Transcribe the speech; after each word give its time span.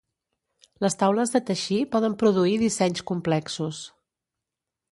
Les 0.85 0.95
taules 1.01 1.33
de 1.35 1.41
teixir 1.49 1.77
poden 1.95 2.15
produir 2.23 2.55
dissenys 2.63 3.07
complexos. 3.13 3.83